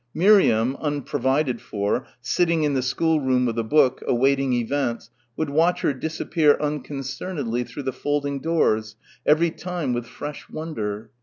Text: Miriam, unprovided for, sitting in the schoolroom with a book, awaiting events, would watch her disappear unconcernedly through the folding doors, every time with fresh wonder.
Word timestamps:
Miriam, 0.15 0.75
unprovided 0.79 1.61
for, 1.61 2.07
sitting 2.21 2.63
in 2.63 2.73
the 2.73 2.81
schoolroom 2.81 3.45
with 3.45 3.59
a 3.59 3.63
book, 3.63 4.01
awaiting 4.07 4.51
events, 4.51 5.11
would 5.37 5.51
watch 5.51 5.81
her 5.81 5.93
disappear 5.93 6.57
unconcernedly 6.59 7.63
through 7.63 7.83
the 7.83 7.93
folding 7.93 8.39
doors, 8.39 8.95
every 9.27 9.51
time 9.51 9.93
with 9.93 10.07
fresh 10.07 10.49
wonder. 10.49 11.11